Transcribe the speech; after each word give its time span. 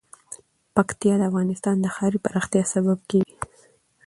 پکتیا 0.75 1.13
د 1.17 1.21
افغانستان 1.29 1.75
د 1.79 1.85
ښاري 1.95 2.19
پراختیا 2.25 2.63
سبب 2.73 2.99
کېږي. 3.09 3.35